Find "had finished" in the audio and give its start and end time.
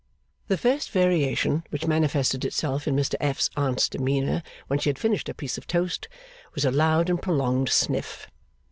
4.89-5.27